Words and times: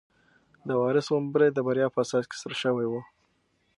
د 0.67 0.69
وارث 0.81 1.05
غومبوري 1.11 1.49
د 1.51 1.59
بریا 1.67 1.87
په 1.91 1.99
احساس 2.01 2.25
کې 2.29 2.37
سره 2.43 2.55
شوي 2.63 2.85
وو. 2.87 3.01